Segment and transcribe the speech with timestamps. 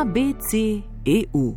[0.00, 1.56] ABC.eu.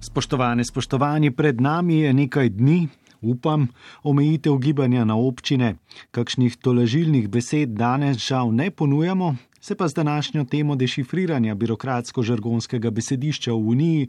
[0.00, 2.86] Spoštovane, spoštovani, pred nami je nekaj dni,
[3.18, 3.66] upam,
[4.06, 5.74] omejitev gibanja na občine.
[6.14, 13.50] Kakšnih tolažilnih besed danes žal ne ponujamo, se pa z današnjo temo dešifriranja birokratsko-žargonskega besedišča
[13.52, 14.08] v Uniji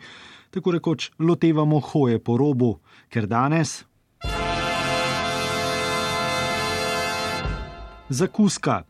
[0.53, 2.79] tako rekoč lotevamo hoje po robu,
[3.09, 3.81] ker danes.
[8.09, 8.83] Zakuska.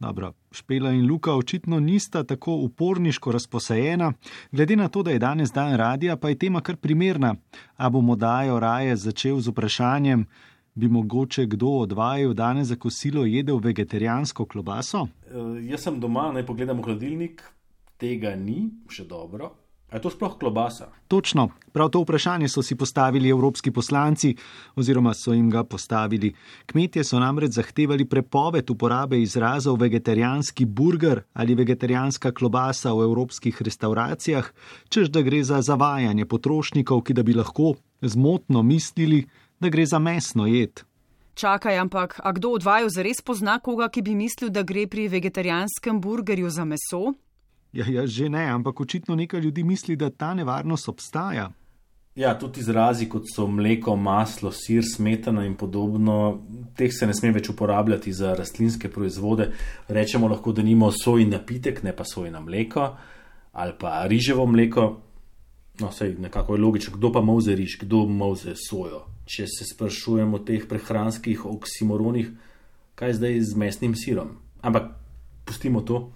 [0.00, 4.12] Dobro, Špela in Luka očitno nista tako uporniško razposajena,
[4.52, 7.34] glede na to, da je danes dan radija, pa je tema kar primerna.
[7.76, 10.26] A bomo dajo raje začel z vprašanjem,
[10.74, 15.00] bi mogoče kdo od vaju danes za kosilo jedel vegetarijansko klobaso?
[15.00, 15.08] Uh,
[15.70, 17.42] jaz sem doma, naj pogledam v hladilnik,
[17.96, 19.50] tega ni, še dobro.
[19.92, 20.90] Je to sploh klobasa?
[21.08, 24.34] Točno, prav to vprašanje so si postavili evropski poslanci,
[24.76, 26.34] oziroma so jim ga postavili.
[26.66, 34.50] Kmetje so namreč zahtevali prepoved uporabe izrazov vegetarijanski burger ali vegetarijanska klobasa v evropskih restauracijah,
[34.88, 39.24] čež da gre za zavajanje potrošnikov, ki da bi lahko zmotno mislili,
[39.60, 40.84] da gre za mesno jed.
[41.34, 45.08] Čakaj, ampak a kdo od vaju zares pozna koga, ki bi mislil, da gre pri
[45.08, 47.14] vegetarijanskem burgerju za meso?
[47.72, 51.50] Ja, ja, že ne, ampak očitno nekaj ljudi misli, da ta nevarnost obstaja.
[52.18, 56.40] Ja, tudi izrazi kot so mleko, maslo, sir, smetana in podobno,
[56.74, 59.52] teh se ne sme več uporabljati za rastlinske proizvode.
[59.88, 62.88] Rečemo lahko, da nimo soj napitek, ne pa soj na mleko
[63.58, 64.88] ali pa riževo mleko.
[65.80, 69.04] No, sej nekako je logično, kdo pa mauze riž, kdo mauze sojo.
[69.26, 72.30] Če se sprašujemo o teh prehranskih oksimoronih,
[72.98, 74.36] kaj zdaj z mesnim sirom.
[74.62, 74.90] Ampak
[75.46, 76.08] pustimo to.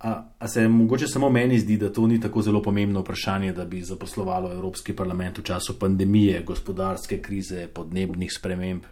[0.00, 3.64] A, a se mogoče samo meni zdi, da to ni tako zelo pomembno vprašanje, da
[3.64, 8.82] bi zaposlovalo Evropski parlament v času pandemije, gospodarske krize, podnebnih sprememb?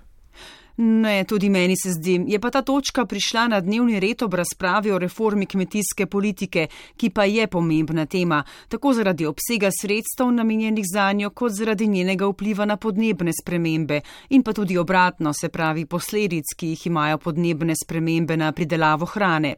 [0.81, 2.25] Ne, tudi meni se zdi.
[2.29, 7.11] Je pa ta točka prišla na dnevni red ob razpravi o reformi kmetijske politike, ki
[7.11, 12.65] pa je pomembna tema, tako zaradi obsega sredstev namenjenih za njo, kot zaradi njenega vpliva
[12.65, 18.37] na podnebne spremembe in pa tudi obratno, se pravi posledic, ki jih imajo podnebne spremembe
[18.37, 19.55] na pridelavo hrane.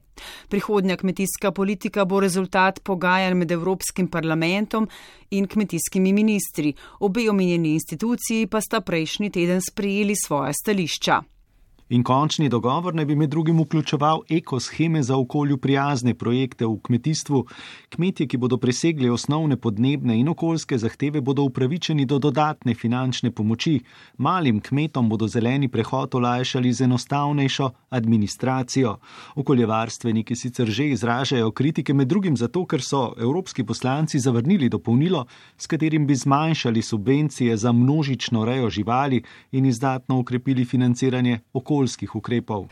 [0.49, 4.89] Prihodnja kmetijska politika bo rezultat pogajanj med Evropskim parlamentom
[5.31, 6.75] in kmetijskimi ministri.
[7.01, 11.23] Obe omenjeni instituciji pa sta prejšnji teden sprejeli svoje stališča.
[11.91, 17.41] In končni dogovor naj bi med drugim vključeval ekosheme za okolju prijazne projekte v kmetijstvu.
[17.89, 23.81] Kmetje, ki bodo presegli osnovne podnebne in okoljske zahteve, bodo upravičeni do dodatne finančne pomoči.
[24.19, 28.95] Malim kmetom bodo zeleni prehod olajšali z enostavnejšo administracijo.
[29.35, 35.25] Okoljevarstveniki sicer že izražajo kritike med drugim zato, ker so evropski poslanci zavrnili dopolnilo,
[35.59, 42.17] s katerim bi zmanjšali subvencije za množično rejo živali in izdatno ukrepili financiranje okolja okoljskih
[42.17, 42.69] ukrepov.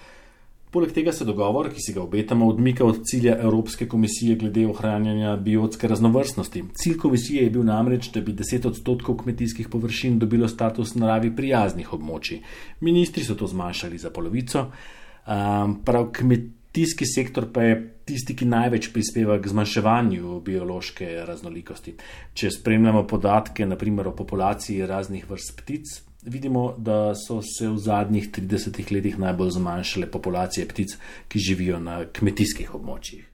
[0.68, 5.36] Poleg tega se dogovor, ki si ga obetamo, odmika od cilja Evropske komisije glede ohranjanja
[5.36, 6.64] biotske raznovrstnosti.
[6.76, 11.88] Cilj komisije je bil namreč, da bi 10 odstotkov kmetijskih površin dobilo status naravi prijaznih
[11.96, 12.42] območij.
[12.80, 18.90] Ministri so to zmanjšali za polovico, um, prav kmetijski sektor pa je tisti, ki največ
[18.92, 21.96] prispeva k zmanjševanju biološke raznolikosti.
[22.34, 25.96] Če spremljamo podatke, naprimer o populaciji raznih vrst ptic,
[26.28, 30.94] vidimo, da so se v zadnjih 30 letih najbolj zmanjšale populacije ptic,
[31.28, 33.24] ki živijo na kmetijskih območjih.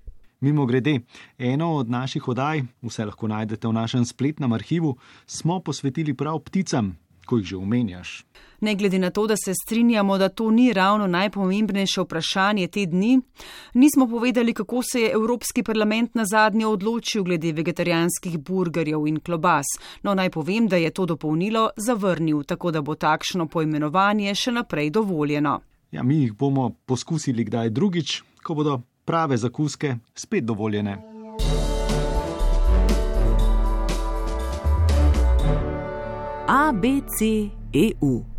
[0.45, 1.01] Mimo grede,
[1.39, 4.97] eno od naših oddaj, vse lahko najdete v našem spletnem arhivu,
[5.27, 6.93] smo posvetili prav pticam,
[7.25, 8.25] ko jih že omenjaš.
[8.61, 13.21] Ne glede na to, da se strinjamo, da to ni ravno najpomembnejše vprašanje te dni,
[13.75, 19.67] nismo povedali, kako se je Evropski parlament na zadnje odločil glede vegetarijanskih burgerjev in klobas.
[20.03, 24.91] No, naj povem, da je to dopolnilo zavrnil, tako da bo takšno poimenovanje še naprej
[24.91, 25.61] dovoljeno.
[25.93, 31.14] Ja, mi jih bomo poskusili kdaj drugič, ko bodo prave zakuske spet dovoljene.
[36.65, 38.34] ABC EU.